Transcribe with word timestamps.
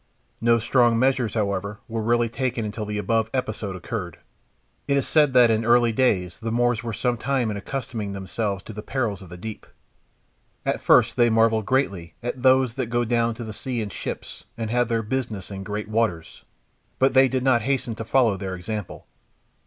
No 0.41 0.57
strong 0.57 0.97
measures, 0.97 1.35
however, 1.35 1.77
were 1.87 2.01
really 2.01 2.27
taken 2.27 2.65
until 2.65 2.85
the 2.87 2.97
above 2.97 3.29
episode 3.35 3.75
occurred. 3.75 4.17
It 4.87 4.97
is 4.97 5.07
said 5.07 5.33
that 5.33 5.51
in 5.51 5.63
early 5.63 5.91
days 5.91 6.39
the 6.39 6.51
Moors 6.51 6.81
were 6.81 6.91
some 6.91 7.17
time 7.17 7.51
in 7.51 7.55
accustoming 7.57 8.13
themselves 8.13 8.63
to 8.63 8.73
the 8.73 8.81
perils 8.81 9.21
of 9.21 9.29
the 9.29 9.37
deep. 9.37 9.67
At 10.65 10.81
first 10.81 11.17
they 11.17 11.29
marvelled 11.29 11.67
greatly 11.67 12.15
at 12.23 12.41
"those 12.41 12.73
that 12.77 12.87
go 12.87 13.05
down 13.05 13.35
to 13.35 13.43
the 13.43 13.53
sea 13.53 13.79
in 13.79 13.89
ships, 13.89 14.45
and 14.57 14.71
have 14.71 14.87
their 14.87 15.03
business 15.03 15.51
in 15.51 15.61
great 15.63 15.87
waters," 15.87 16.45
but 16.97 17.13
they 17.13 17.27
did 17.27 17.43
not 17.43 17.61
hasten 17.61 17.93
to 17.93 18.03
follow 18.03 18.37
their 18.37 18.55
example. 18.55 19.05